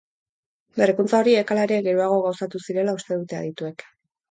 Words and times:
Berrikuntza 0.79 1.19
horiek, 1.25 1.53
hala 1.57 1.67
ere, 1.69 1.77
geroago 1.89 2.19
gauzatu 2.25 2.65
zirela 2.67 2.99
uste 3.03 3.21
dute 3.23 3.41
adituek. 3.45 3.89